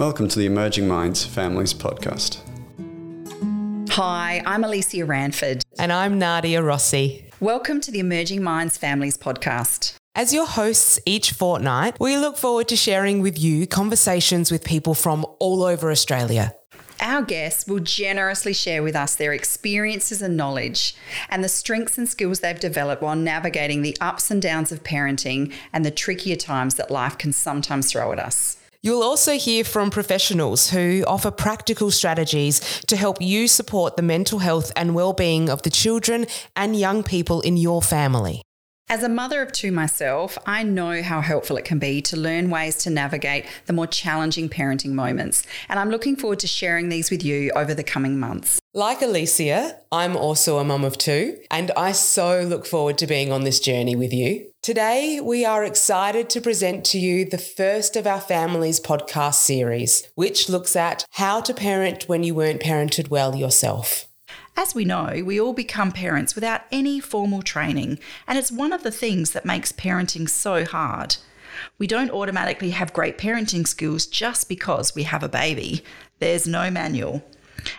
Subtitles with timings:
[0.00, 2.38] Welcome to the Emerging Minds Families Podcast.
[3.90, 5.62] Hi, I'm Alicia Ranford.
[5.78, 7.30] And I'm Nadia Rossi.
[7.38, 9.98] Welcome to the Emerging Minds Families Podcast.
[10.14, 14.94] As your hosts each fortnight, we look forward to sharing with you conversations with people
[14.94, 16.54] from all over Australia.
[17.02, 20.94] Our guests will generously share with us their experiences and knowledge
[21.28, 25.52] and the strengths and skills they've developed while navigating the ups and downs of parenting
[25.74, 28.56] and the trickier times that life can sometimes throw at us.
[28.82, 34.38] You'll also hear from professionals who offer practical strategies to help you support the mental
[34.38, 36.26] health and well-being of the children
[36.56, 38.40] and young people in your family.
[38.88, 42.48] As a mother of two myself, I know how helpful it can be to learn
[42.48, 47.10] ways to navigate the more challenging parenting moments, and I'm looking forward to sharing these
[47.10, 48.58] with you over the coming months.
[48.72, 53.30] Like Alicia, I'm also a mum of two, and I so look forward to being
[53.30, 54.49] on this journey with you.
[54.62, 60.06] Today, we are excited to present to you the first of our family's podcast series,
[60.16, 64.06] which looks at how to parent when you weren't parented well yourself.
[64.58, 68.82] As we know, we all become parents without any formal training, and it's one of
[68.82, 71.16] the things that makes parenting so hard.
[71.78, 75.82] We don't automatically have great parenting skills just because we have a baby.
[76.18, 77.24] There's no manual.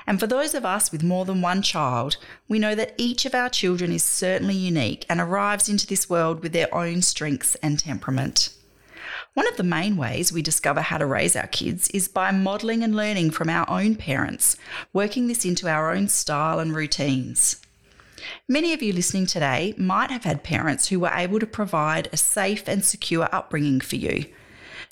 [0.08, 3.36] And for those of us with more than one child, we know that each of
[3.36, 7.80] our children is certainly unique and arrives into this world with their own strengths and
[7.80, 8.50] temperament.
[9.34, 12.84] One of the main ways we discover how to raise our kids is by modelling
[12.84, 14.58] and learning from our own parents,
[14.92, 17.62] working this into our own style and routines.
[18.48, 22.18] Many of you listening today might have had parents who were able to provide a
[22.18, 24.26] safe and secure upbringing for you.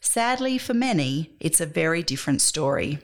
[0.02, 3.00] Sadly, for many, it's a very different story.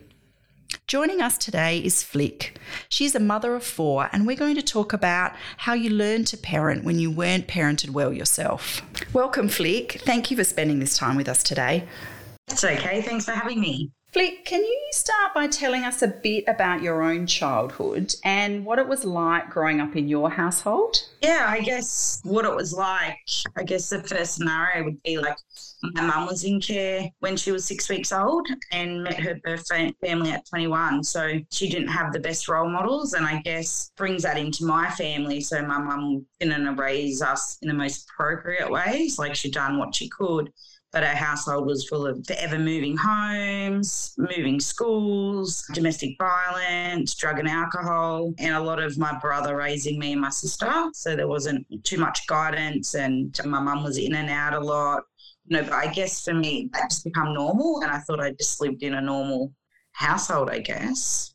[0.88, 2.60] Joining us today is Flick.
[2.90, 6.38] She's a mother of four, and we're going to talk about how you learn to
[6.38, 8.82] parent when you weren't parented well yourself.
[9.14, 10.02] Welcome, Flick.
[10.06, 11.88] Thank you for spending this time with us today.
[12.48, 13.02] It's okay.
[13.02, 13.92] Thanks for having me.
[14.16, 18.80] Flick, can you start by telling us a bit about your own childhood and what
[18.80, 20.96] it was like growing up in your household?
[21.22, 23.18] Yeah, I guess what it was like.
[23.58, 25.36] I guess the first scenario would be like
[25.84, 29.68] my mum was in care when she was six weeks old and met her birth
[29.68, 31.04] family at 21.
[31.04, 33.16] So she didn't have the best role models.
[33.16, 35.42] And I guess brings that into my family.
[35.42, 39.20] So my mum didn't raise us in the most appropriate ways.
[39.20, 40.54] Like she'd done what she could
[40.96, 47.50] but our household was full of forever moving homes, moving schools, domestic violence, drug and
[47.50, 50.72] alcohol, and a lot of my brother raising me and my sister.
[50.94, 55.04] So there wasn't too much guidance, and my mum was in and out a lot.
[55.48, 58.62] You know, I guess for me, that just become normal, and I thought I just
[58.62, 59.52] lived in a normal
[59.92, 61.35] household, I guess.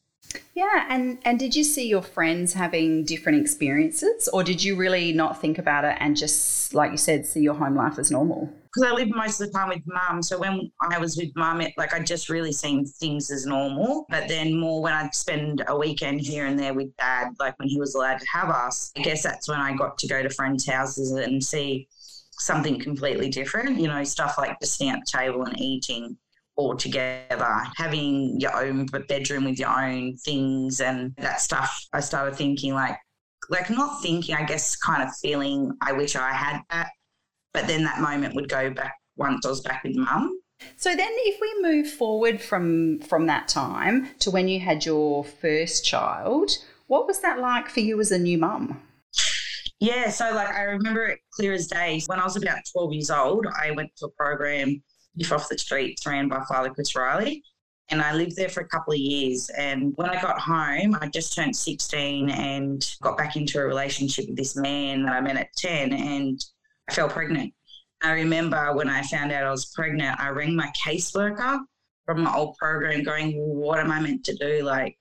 [0.55, 5.13] Yeah, and and did you see your friends having different experiences, or did you really
[5.13, 8.51] not think about it and just, like you said, see your home life as normal?
[8.65, 11.61] Because I lived most of the time with mum, so when I was with mum,
[11.61, 14.07] it like I just really seen things as normal.
[14.11, 17.69] But then more when I'd spend a weekend here and there with dad, like when
[17.69, 20.31] he was allowed to have us, I guess that's when I got to go to
[20.31, 21.89] friends' houses and see
[22.33, 23.81] something completely different.
[23.81, 26.17] You know, stuff like just sitting at the table and eating
[26.61, 31.85] all together, having your own bedroom with your own things and that stuff.
[31.93, 32.97] I started thinking like,
[33.49, 36.91] like not thinking, I guess, kind of feeling I wish I had that.
[37.53, 40.39] But then that moment would go back once I was back with mum.
[40.77, 45.25] So then if we move forward from from that time to when you had your
[45.25, 46.51] first child,
[46.87, 48.83] what was that like for you as a new mum?
[49.81, 52.03] Yeah, so like I remember it clear as day.
[52.07, 54.83] When I was about 12 years old, I went to a program
[55.15, 57.43] Youth Off the Streets ran by Father Chris Riley.
[57.91, 59.51] And I lived there for a couple of years.
[59.51, 64.27] And when I got home, I just turned 16 and got back into a relationship
[64.29, 66.41] with this man that I met at 10 and
[66.89, 67.53] I fell pregnant.
[68.03, 71.59] I remember when I found out I was pregnant, I rang my caseworker
[72.07, 74.63] from my old program going, What am I meant to do?
[74.63, 74.97] Like,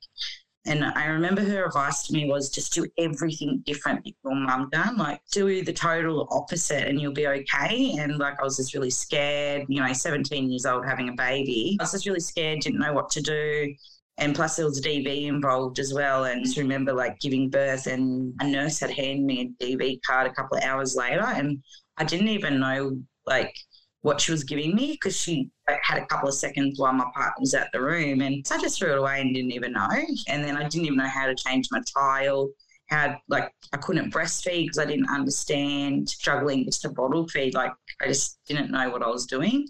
[0.69, 4.69] and I remember her advice to me was just do everything different that your mum
[4.71, 4.97] done.
[4.97, 7.95] Like do the total opposite and you'll be okay.
[7.97, 11.75] And like I was just really scared, you know, 17 years old having a baby.
[11.79, 13.73] I was just really scared, didn't know what to do.
[14.19, 16.25] And plus there was a DV involved as well.
[16.25, 20.01] And I just remember like giving birth and a nurse had handed me a DV
[20.05, 21.25] card a couple of hours later.
[21.25, 21.63] And
[21.97, 23.55] I didn't even know like
[24.01, 25.49] what she was giving me because she
[25.81, 28.21] had a couple of seconds while my partner was at the room.
[28.21, 29.89] And so I just threw it away and didn't even know.
[30.27, 32.49] And then I didn't even know how to change my tile.
[32.87, 37.53] How like I couldn't breastfeed because I didn't understand struggling just to bottle feed.
[37.53, 37.71] Like
[38.01, 39.67] I just didn't know what I was doing.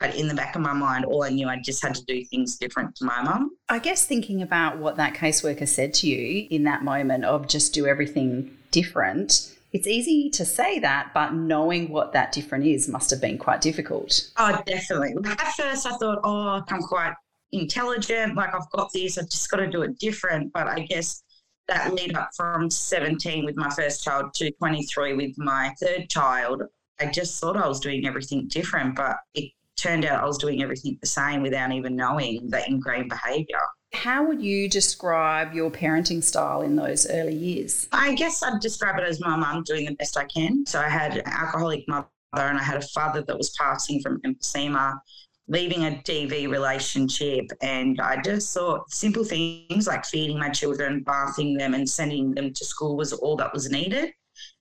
[0.00, 2.24] But in the back of my mind, all I knew I just had to do
[2.26, 3.50] things different to my mum.
[3.68, 7.74] I guess thinking about what that caseworker said to you in that moment of just
[7.74, 13.10] do everything different, it's easy to say that, but knowing what that different is must
[13.10, 14.30] have been quite difficult.
[14.36, 15.14] Oh, definitely.
[15.24, 17.14] At first, I thought, oh, I'm quite
[17.52, 20.52] intelligent, like I've got this, I've just got to do it different.
[20.52, 21.22] But I guess
[21.68, 26.62] that lead up from 17 with my first child to 23 with my third child,
[27.00, 30.62] I just thought I was doing everything different, but it turned out I was doing
[30.62, 33.60] everything the same without even knowing that ingrained behavior.
[33.92, 37.88] How would you describe your parenting style in those early years?
[37.92, 40.66] I guess I'd describe it as my mum doing the best I can.
[40.66, 44.20] So I had an alcoholic mother and I had a father that was passing from
[44.22, 44.98] emphysema
[45.48, 47.46] leaving a DV relationship.
[47.62, 52.52] And I just thought simple things like feeding my children, bathing them, and sending them
[52.52, 54.12] to school was all that was needed.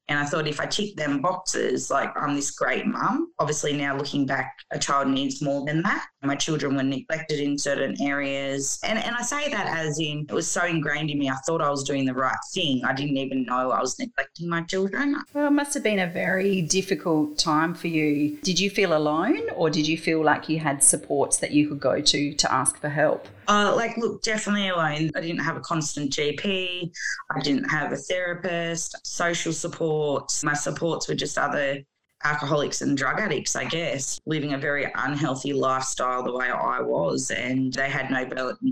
[0.10, 3.32] And I thought if I tick them boxes, like I'm this great mum.
[3.40, 6.08] Obviously, now looking back, a child needs more than that.
[6.24, 8.80] My children were neglected in certain areas.
[8.84, 11.62] And, and I say that as in it was so ingrained in me, I thought
[11.62, 12.84] I was doing the right thing.
[12.86, 15.22] I didn't even know I was neglecting my children.
[15.34, 18.38] Well, it must have been a very difficult time for you.
[18.42, 21.80] Did you feel alone or did you feel like you had supports that you could
[21.80, 23.28] go to to ask for help?
[23.48, 25.10] Uh, like, look, definitely alone.
[25.16, 26.92] I didn't have a constant GP.
[27.32, 30.32] I didn't have a therapist, social support.
[30.44, 31.84] My supports were just other
[32.24, 37.32] alcoholics and drug addicts, I guess, living a very unhealthy lifestyle the way I was.
[37.32, 38.26] And they had no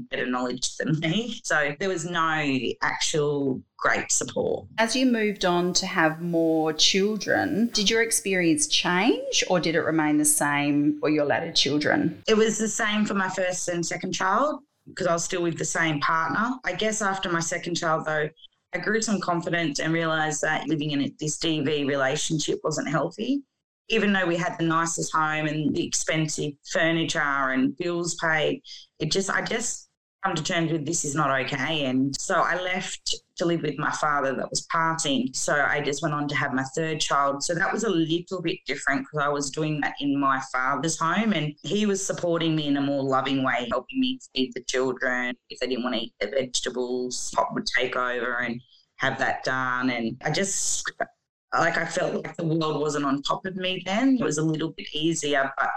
[0.09, 1.39] better knowledge than me.
[1.43, 4.65] So there was no actual great support.
[4.79, 9.81] As you moved on to have more children, did your experience change or did it
[9.81, 12.23] remain the same for your latter children?
[12.27, 15.59] It was the same for my first and second child because I was still with
[15.59, 16.55] the same partner.
[16.63, 18.27] I guess after my second child, though,
[18.73, 23.43] I grew some confidence and realized that living in this DV relationship wasn't healthy.
[23.89, 28.63] Even though we had the nicest home and the expensive furniture and bills paid,
[28.97, 29.84] it just, I just
[30.25, 31.85] come to terms with this is not okay.
[31.85, 35.29] And so I left to live with my father that was passing.
[35.33, 37.43] So I just went on to have my third child.
[37.43, 40.97] So that was a little bit different because I was doing that in my father's
[40.97, 44.63] home and he was supporting me in a more loving way, helping me feed the
[44.63, 45.35] children.
[45.49, 48.59] If they didn't want to eat their vegetables, Pop would take over and
[48.97, 49.91] have that done.
[49.91, 50.91] And I just,
[51.53, 54.17] like, I felt like the world wasn't on top of me then.
[54.19, 55.69] It was a little bit easier, but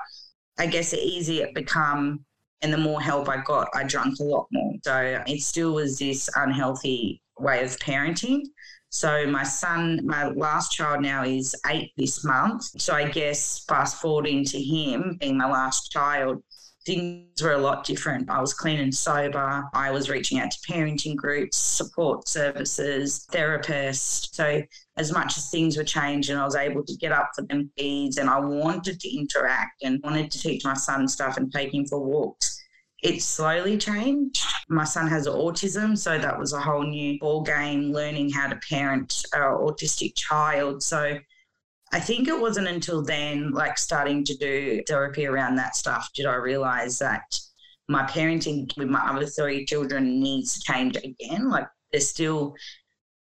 [0.59, 2.25] I guess the easier it become
[2.63, 4.75] and the more help I got, I drank a lot more.
[4.85, 8.43] So it still was this unhealthy way of parenting.
[8.91, 12.65] So my son, my last child now is eight this month.
[12.81, 16.43] So I guess fast forwarding to him being my last child,
[16.89, 18.31] things were a lot different.
[18.31, 19.65] I was clean and sober.
[19.75, 24.35] I was reaching out to parenting groups, support services, therapists.
[24.35, 24.63] So
[24.97, 28.17] as much as things were changing, I was able to get up for them feeds
[28.17, 31.85] and I wanted to interact and wanted to teach my son stuff and take him
[31.87, 32.59] for walks
[33.01, 34.43] it slowly changed.
[34.69, 38.59] My son has autism, so that was a whole new ball game learning how to
[38.69, 40.83] parent an autistic child.
[40.83, 41.17] So
[41.93, 46.27] I think it wasn't until then, like starting to do therapy around that stuff, did
[46.27, 47.23] I realize that
[47.89, 51.49] my parenting with my other three children needs to change again.
[51.49, 52.55] Like there's still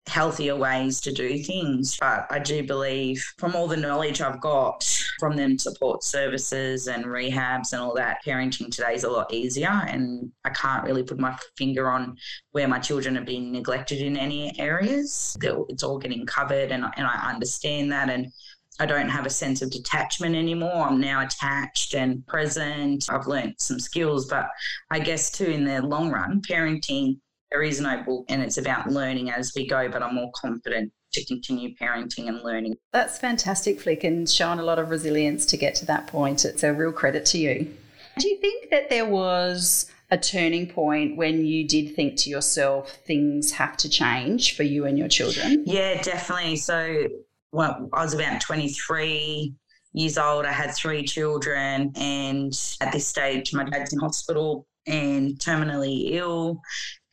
[0.06, 1.96] healthier ways to do things.
[1.98, 4.84] But I do believe from all the knowledge I've got
[5.18, 9.70] from them support services and rehabs and all that, parenting today is a lot easier.
[9.70, 12.16] And I can't really put my finger on
[12.52, 15.36] where my children are being neglected in any areas.
[15.40, 18.10] It's all getting covered and, and I understand that.
[18.10, 18.30] And
[18.80, 20.88] I don't have a sense of detachment anymore.
[20.88, 23.06] I'm now attached and present.
[23.08, 24.48] I've learned some skills, but
[24.90, 27.18] I guess too, in the long run, parenting
[27.54, 30.92] there is no book and it's about learning as we go, but I'm more confident
[31.12, 32.74] to continue parenting and learning.
[32.92, 36.44] That's fantastic, Flick, and shown a lot of resilience to get to that point.
[36.44, 37.72] It's a real credit to you.
[38.18, 42.98] Do you think that there was a turning point when you did think to yourself,
[43.06, 45.62] things have to change for you and your children?
[45.64, 46.56] Yeah, definitely.
[46.56, 47.06] So,
[47.54, 49.54] well, I was about 23
[49.92, 50.44] years old.
[50.44, 56.60] I had three children, and at this stage, my dad's in hospital and terminally ill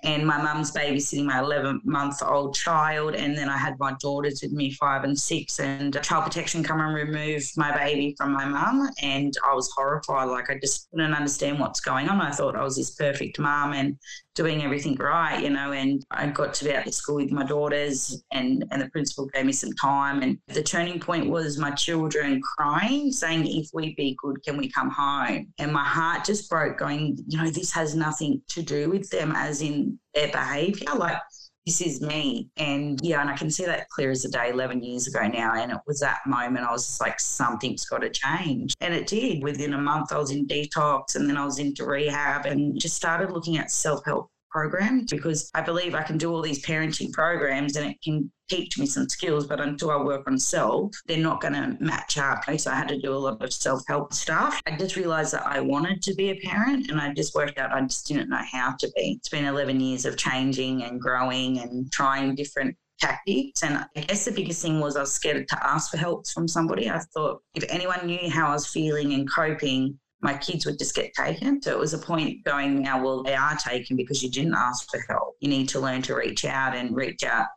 [0.03, 3.15] and my mum's babysitting my 11 month old child.
[3.15, 6.81] And then I had my daughters with me, five and six, and child protection come
[6.81, 8.89] and remove my baby from my mum.
[9.01, 10.29] And I was horrified.
[10.29, 12.19] Like, I just couldn't understand what's going on.
[12.19, 13.97] I thought I was this perfect mum and
[14.35, 15.71] doing everything right, you know.
[15.71, 19.27] And I got to be out to school with my daughters, and, and the principal
[19.27, 20.21] gave me some time.
[20.21, 24.69] And the turning point was my children crying, saying, If we be good, can we
[24.69, 25.47] come home?
[25.59, 29.33] And my heart just broke, going, You know, this has nothing to do with them,
[29.35, 30.93] as in their behavior.
[30.95, 31.17] Like,
[31.65, 32.49] this is me.
[32.57, 35.53] And yeah, and I can see that clear as a day 11 years ago now.
[35.53, 38.73] And it was that moment I was just like, something's got to change.
[38.81, 39.43] And it did.
[39.43, 42.95] Within a month, I was in detox and then I was into rehab and just
[42.95, 47.11] started looking at self help program because I believe I can do all these parenting
[47.11, 51.17] programs and it can teach me some skills, but until I work on self, they're
[51.17, 52.43] not going to match up.
[52.57, 54.61] So I had to do a lot of self help stuff.
[54.67, 57.71] I just realized that I wanted to be a parent and I just worked out
[57.71, 59.15] I just didn't know how to be.
[59.17, 63.63] It's been 11 years of changing and growing and trying different tactics.
[63.63, 66.47] And I guess the biggest thing was I was scared to ask for help from
[66.47, 66.89] somebody.
[66.89, 70.95] I thought if anyone knew how I was feeling and coping, my kids would just
[70.95, 71.61] get taken.
[71.61, 74.89] So it was a point going now, well, they are taken because you didn't ask
[74.89, 75.35] for help.
[75.39, 77.47] You need to learn to reach out and reach out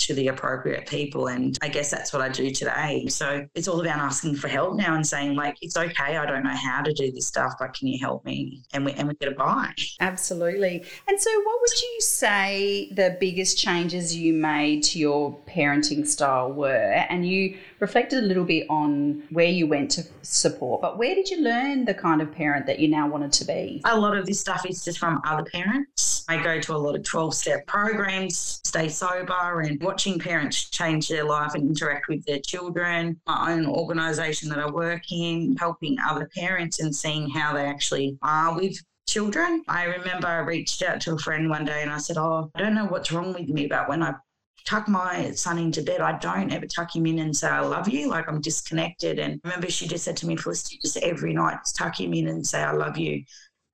[0.00, 1.28] to the appropriate people.
[1.28, 3.06] And I guess that's what I do today.
[3.08, 6.42] So it's all about asking for help now and saying, like, it's okay, I don't
[6.42, 8.62] know how to do this stuff, but can you help me?
[8.72, 9.72] And we and we get a buy.
[10.00, 10.84] Absolutely.
[11.06, 16.50] And so what would you say the biggest changes you made to your parenting style
[16.52, 17.04] were?
[17.10, 21.30] And you reflected a little bit on where you went to support, but where did
[21.30, 23.80] you learn the kind of parent that you now wanted to be?
[23.84, 26.24] A lot of this stuff is just from other parents.
[26.28, 31.08] I go to a lot of 12 step programs, stay sober, and watching parents change
[31.08, 33.20] their life and interact with their children.
[33.26, 38.18] My own organisation that I work in, helping other parents and seeing how they actually
[38.22, 38.76] are with
[39.08, 39.64] children.
[39.68, 42.60] I remember I reached out to a friend one day and I said, Oh, I
[42.60, 44.14] don't know what's wrong with me, but when I
[44.64, 46.00] tuck my son into bed.
[46.00, 48.08] I don't ever tuck him in and say, I love you.
[48.08, 49.18] Like I'm disconnected.
[49.18, 52.46] And remember, she just said to me, Felicity, just every night, tuck him in and
[52.46, 53.24] say, I love you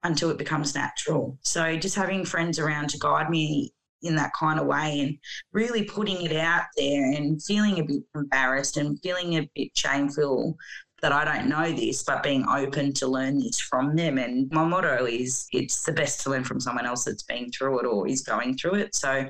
[0.02, 1.38] until it becomes natural.
[1.42, 5.18] So just having friends around to guide me in that kind of way and
[5.52, 10.56] really putting it out there and feeling a bit embarrassed and feeling a bit shameful
[11.02, 14.18] that I don't know this, but being open to learn this from them.
[14.18, 17.80] And my motto is it's the best to learn from someone else that's been through
[17.80, 18.94] it or is going through it.
[18.94, 19.28] So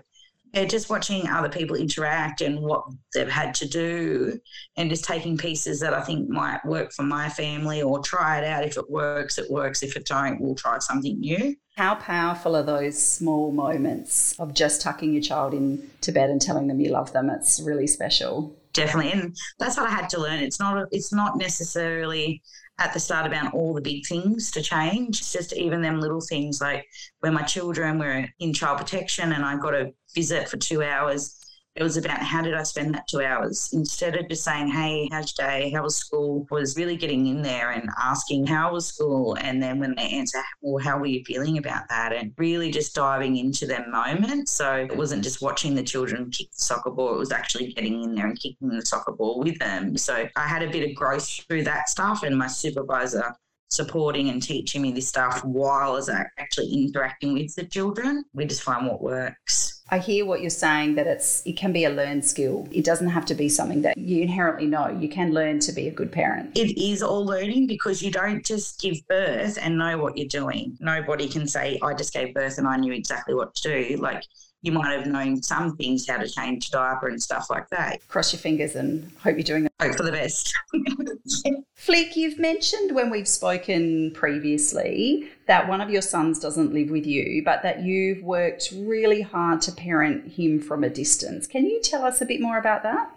[0.53, 4.39] yeah, just watching other people interact and what they've had to do
[4.77, 8.45] and just taking pieces that I think might work for my family or try it
[8.45, 8.65] out.
[8.65, 9.83] If it works, it works.
[9.83, 11.57] If it don't, we'll try something new.
[11.77, 16.41] How powerful are those small moments of just tucking your child in to bed and
[16.41, 17.29] telling them you love them?
[17.29, 18.57] It's really special.
[18.73, 19.13] Definitely.
[19.13, 20.41] And that's what I had to learn.
[20.41, 22.43] It's not it's not necessarily
[22.79, 25.21] at the start about all the big things to change.
[25.21, 26.85] It's just even them little things like
[27.21, 31.46] when my children were in child protection and I got a visit for two hours
[31.77, 35.09] it was about how did I spend that two hours instead of just saying, Hey,
[35.13, 35.71] how's your day?
[35.71, 36.47] How was school?
[36.51, 39.37] Was really getting in there and asking, How was school?
[39.41, 42.13] And then when they answer, Well, how were you feeling about that?
[42.15, 44.49] And really just diving into their moment.
[44.49, 48.03] So it wasn't just watching the children kick the soccer ball, it was actually getting
[48.03, 49.97] in there and kicking the soccer ball with them.
[49.99, 52.23] So I had a bit of growth through that stuff.
[52.23, 53.37] And my supervisor
[53.69, 58.25] supporting and teaching me this stuff while I was actually interacting with the children.
[58.33, 59.83] We just find what works.
[59.89, 62.67] I hear what you're saying that it's it can be a learned skill.
[62.73, 64.89] It doesn't have to be something that you inherently know.
[64.89, 66.57] You can learn to be a good parent.
[66.59, 70.77] It is all learning because you don't just give birth and know what you're doing.
[70.81, 73.97] Nobody can say I just gave birth and I knew exactly what to do.
[73.97, 74.25] Like
[74.67, 78.07] you might have known some things, how to change diaper and stuff like that.
[78.09, 80.55] Cross your fingers and hope you're doing Hope for the best.
[81.75, 87.07] Flick, you've mentioned when we've spoken previously that one of your sons doesn't live with
[87.07, 91.47] you, but that you've worked really hard to parent him from a distance.
[91.47, 93.11] Can you tell us a bit more about that?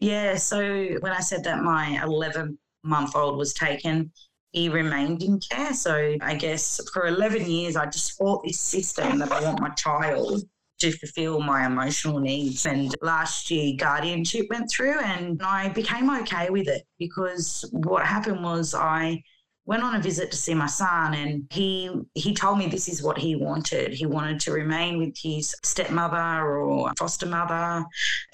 [0.00, 4.12] Yeah, so when I said that my 11 month old was taken,
[4.54, 5.74] he remained in care.
[5.74, 9.70] So I guess for 11 years, I just fought this system that I want my
[9.70, 10.42] child
[10.80, 12.64] to fulfill my emotional needs.
[12.64, 18.44] And last year, guardianship went through, and I became okay with it because what happened
[18.44, 19.22] was I
[19.66, 23.02] went on a visit to see my son and he he told me this is
[23.02, 27.82] what he wanted he wanted to remain with his stepmother or foster mother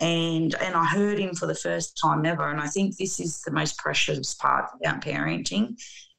[0.00, 3.42] and and I heard him for the first time ever and I think this is
[3.42, 5.76] the most precious part about parenting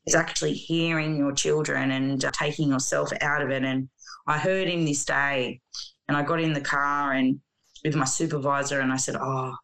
[0.08, 3.88] is actually hearing your children and uh, taking yourself out of it and
[4.28, 5.60] I heard him this day
[6.08, 7.40] and I got in the car and
[7.84, 9.56] with my supervisor and I said, Oh,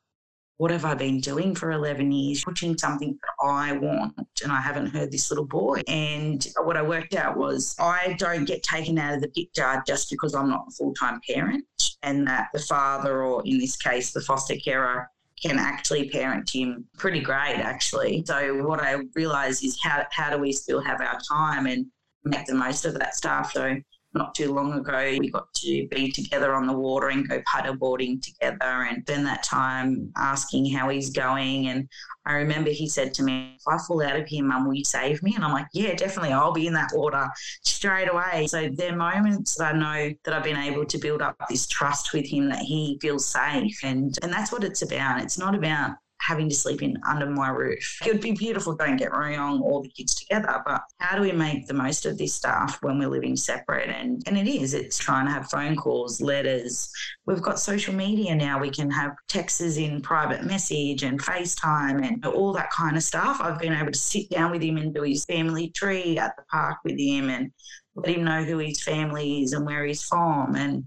[0.57, 2.43] what have I been doing for 11 years?
[2.43, 5.81] Pushing something that I want, and I haven't heard this little boy.
[5.87, 10.09] And what I worked out was I don't get taken out of the picture just
[10.09, 11.63] because I'm not a full time parent,
[12.01, 15.07] and that the father, or in this case, the foster carer,
[15.41, 18.23] can actually parent him pretty great, actually.
[18.25, 21.85] So, what I realise is how, how do we still have our time and
[22.23, 23.51] make the most of that stuff?
[23.53, 23.77] So,
[24.17, 28.21] not too long ago, we got to be together on the water and go paddleboarding
[28.21, 31.67] together and spend that time asking how he's going.
[31.67, 31.87] And
[32.25, 34.83] I remember he said to me, If I fall out of here, mum, will you
[34.83, 35.33] save me?
[35.35, 36.33] And I'm like, Yeah, definitely.
[36.33, 37.27] I'll be in that water
[37.63, 38.47] straight away.
[38.47, 41.67] So there are moments that I know that I've been able to build up this
[41.67, 43.79] trust with him that he feels safe.
[43.83, 45.21] And, and that's what it's about.
[45.21, 47.99] It's not about having to sleep in under my roof.
[48.05, 51.21] It would be beautiful, don't get me wrong, all the kids together, but how do
[51.21, 53.89] we make the most of this stuff when we're living separate?
[53.89, 56.89] And and it is, it's trying to have phone calls, letters.
[57.25, 58.59] We've got social media now.
[58.59, 63.37] We can have texts in private message and FaceTime and all that kind of stuff.
[63.41, 66.43] I've been able to sit down with him and do his family tree at the
[66.51, 67.51] park with him and
[67.95, 70.55] let him know who his family is and where he's from.
[70.55, 70.85] And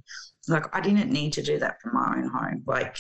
[0.49, 2.63] like I didn't need to do that from my own home.
[2.67, 2.97] Like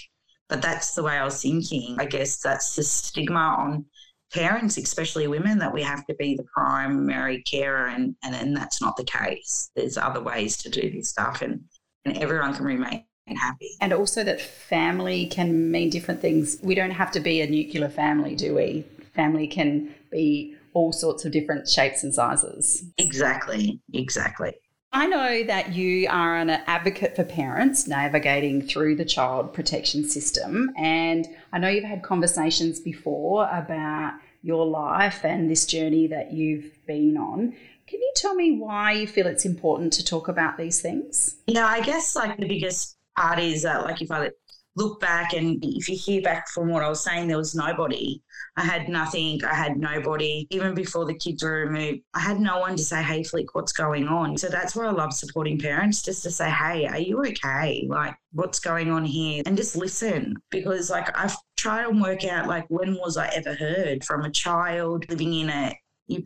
[0.50, 1.96] but that's the way I was thinking.
[1.98, 3.86] I guess that's the stigma on
[4.34, 8.82] parents, especially women, that we have to be the primary carer, and and then that's
[8.82, 9.70] not the case.
[9.74, 11.62] There's other ways to do this stuff, and
[12.04, 13.70] and everyone can remain happy.
[13.80, 16.58] And also that family can mean different things.
[16.62, 18.84] We don't have to be a nuclear family, do we?
[19.14, 22.84] Family can be all sorts of different shapes and sizes.
[22.98, 24.54] Exactly, exactly.
[24.92, 30.70] I know that you are an advocate for parents navigating through the child protection system.
[30.76, 36.84] And I know you've had conversations before about your life and this journey that you've
[36.86, 37.54] been on.
[37.86, 41.36] Can you tell me why you feel it's important to talk about these things?
[41.46, 44.30] Yeah, I guess like the biggest part is that, like, if I
[44.76, 48.22] look back and if you hear back from what I was saying, there was nobody.
[48.56, 49.44] I had nothing.
[49.44, 50.46] I had nobody.
[50.50, 53.72] Even before the kids were removed, I had no one to say, hey, Flick, what's
[53.72, 54.36] going on?
[54.36, 57.86] So that's where I love supporting parents, just to say, hey, are you okay?
[57.88, 59.42] Like, what's going on here?
[59.46, 63.54] And just listen because, like, I've tried and work out, like, when was I ever
[63.54, 65.76] heard from a child living in a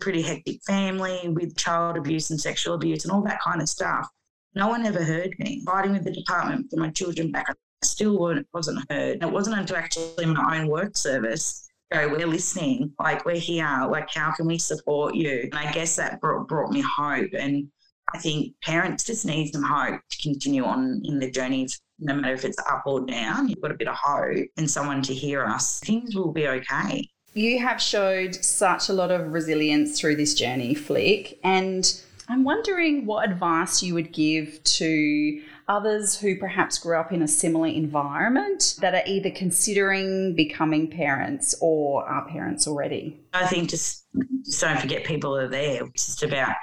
[0.01, 4.09] pretty hectic family with child abuse and sexual abuse and all that kind of stuff.
[4.55, 5.63] No one ever heard me.
[5.67, 9.23] Fighting with the department for my children back still wasn't heard.
[9.23, 14.09] It wasn't until actually my own work service go, we're listening, like we're here, like
[14.11, 15.49] how can we support you?
[15.53, 17.31] And I guess that brought, brought me hope.
[17.39, 17.69] And
[18.15, 22.35] I think parents just need some hope to continue on in the journey, no matter
[22.35, 23.49] if it's up or down.
[23.49, 25.81] You've got a bit of hope and someone to hear us.
[25.81, 27.09] Things will be okay.
[27.35, 31.39] You have showed such a lot of resilience through this journey, Flick.
[31.43, 37.23] And I'm wondering what advice you would give to others who perhaps grew up in
[37.23, 43.21] a similar environment that are either considering becoming parents or are parents already?
[43.33, 44.07] I think just,
[44.45, 45.85] just don't forget people are there.
[45.87, 46.55] It's just about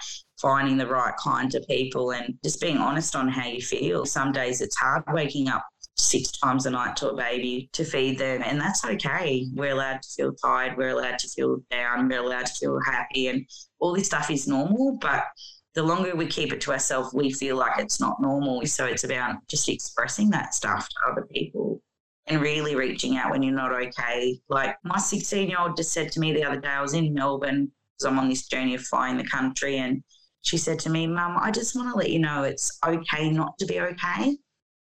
[0.41, 4.05] finding the right kind of people and just being honest on how you feel.
[4.05, 8.17] Some days it's hard waking up six times a night to a baby to feed
[8.17, 9.45] them, and that's okay.
[9.53, 13.27] We're allowed to feel tired, we're allowed to feel down, we're allowed to feel happy,
[13.27, 13.45] and
[13.79, 14.97] all this stuff is normal.
[14.99, 15.25] But
[15.73, 18.65] the longer we keep it to ourselves, we feel like it's not normal.
[18.65, 21.81] So it's about just expressing that stuff to other people
[22.27, 24.39] and really reaching out when you're not okay.
[24.49, 27.13] Like my 16 year old just said to me the other day, I was in
[27.13, 29.77] Melbourne because I'm on this journey of flying the country.
[29.77, 30.03] And
[30.41, 33.57] she said to me, Mum, I just want to let you know it's okay not
[33.59, 34.37] to be okay.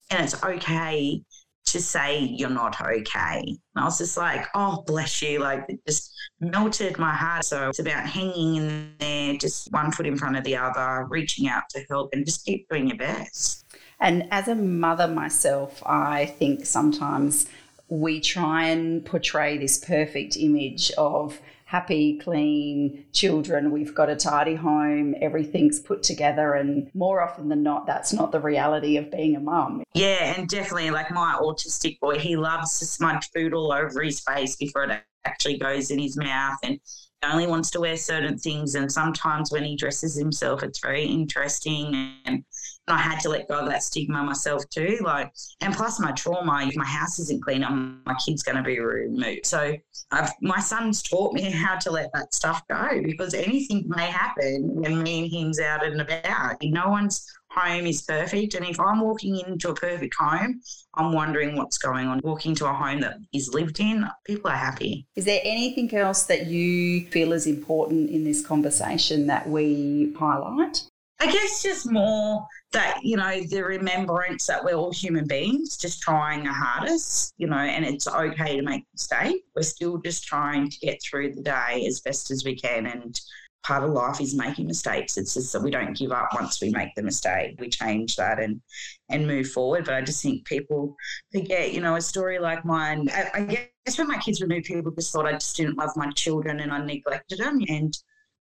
[0.10, 1.22] And it's okay
[1.66, 3.40] to say you're not okay.
[3.40, 5.40] And I was just like, oh, bless you.
[5.40, 7.46] Like it just melted my heart.
[7.46, 11.48] So it's about hanging in there, just one foot in front of the other, reaching
[11.48, 13.66] out to help and just keep doing your best.
[14.00, 17.46] And as a mother myself, I think sometimes
[17.88, 21.40] we try and portray this perfect image of
[21.72, 23.72] happy, clean children.
[23.72, 26.56] We've got a tidy home, everything's put together.
[26.56, 29.82] And more often than not, that's not the reality of being a mum.
[29.94, 34.20] Yeah, and definitely like my autistic boy, he loves to smudge food all over his
[34.20, 36.58] face before it actually goes in his mouth.
[36.62, 36.78] And
[37.24, 38.76] only wants to wear certain things.
[38.76, 42.16] And sometimes when he dresses himself, it's very interesting.
[42.26, 42.44] And
[42.88, 45.00] I had to let go of that stigma myself too.
[45.04, 48.64] Like, and plus my trauma, if my house isn't clean, I'm, my kid's going to
[48.64, 49.46] be removed.
[49.46, 49.76] So
[50.12, 54.68] I've, my son's taught me how to let that stuff go because anything may happen
[54.74, 56.58] when me and him's out and about.
[56.64, 58.56] No one's home is perfect.
[58.56, 60.62] And if I'm walking into a perfect home,
[60.96, 62.20] I'm wondering what's going on.
[62.24, 65.08] Walking to a home that is lived in, people are happy.
[65.16, 70.84] Is there anything else that you feel is important in this conversation that we highlight?
[71.20, 76.02] I guess just more that, you know, the remembrance that we're all human beings, just
[76.02, 79.44] trying our hardest, you know, and it's okay to make mistakes.
[79.56, 82.86] We're still just trying to get through the day as best as we can.
[82.86, 83.20] And
[83.64, 85.18] part of life is making mistakes.
[85.18, 87.56] It's just that we don't give up once we make the mistake.
[87.60, 88.62] We change that and
[89.10, 89.86] and move forward.
[89.86, 90.96] But I just think people
[91.32, 93.10] forget, you know, a story like mine.
[93.12, 95.92] I, I guess when my kids were new people just thought I just didn't love
[95.96, 97.60] my children and I neglected them.
[97.68, 97.94] And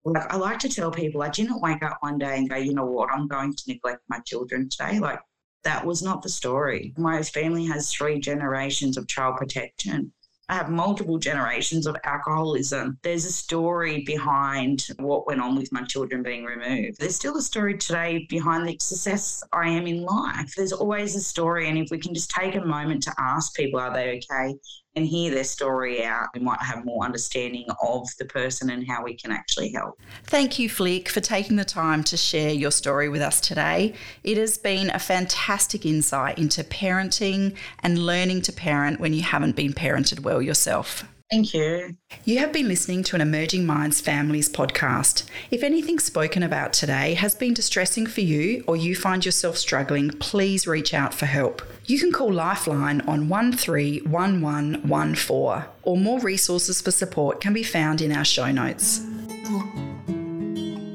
[0.04, 2.74] like I like to tell people, I didn't wake up one day and go, you
[2.74, 5.00] know what, I'm going to neglect my children today.
[5.00, 5.20] Like
[5.64, 6.94] that was not the story.
[6.98, 10.12] My family has three generations of child protection.
[10.50, 13.00] I have multiple generations of alcoholism.
[13.04, 17.00] There's a story behind what went on with my children being removed.
[17.00, 20.54] There's still a story today behind the success I am in life.
[20.58, 21.70] There's always a story.
[21.70, 24.56] And if we can just take a moment to ask people, are they okay?
[24.96, 29.04] And hear their story out, we might have more understanding of the person and how
[29.04, 30.00] we can actually help.
[30.26, 33.94] Thank you, Flick, for taking the time to share your story with us today.
[34.24, 39.56] It has been a fantastic insight into parenting and learning to parent when you haven't
[39.56, 41.06] been parented well yourself.
[41.32, 41.96] Thank you.
[42.26, 45.24] You have been listening to an Emerging Minds Families podcast.
[45.50, 50.10] If anything spoken about today has been distressing for you or you find yourself struggling,
[50.10, 51.62] please reach out for help.
[51.86, 58.12] You can call Lifeline on 131114 or more resources for support can be found in
[58.12, 58.98] our show notes.